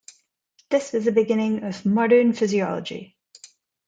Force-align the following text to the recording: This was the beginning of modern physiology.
This 0.71 0.93
was 0.93 1.05
the 1.05 1.11
beginning 1.11 1.63
of 1.63 1.85
modern 1.85 2.33
physiology. 2.33 3.15